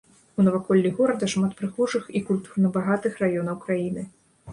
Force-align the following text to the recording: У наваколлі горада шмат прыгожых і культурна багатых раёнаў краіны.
У 0.39 0.43
наваколлі 0.45 0.91
горада 0.99 1.29
шмат 1.33 1.51
прыгожых 1.59 2.07
і 2.19 2.21
культурна 2.29 2.71
багатых 2.79 3.21
раёнаў 3.25 3.61
краіны. 3.67 4.07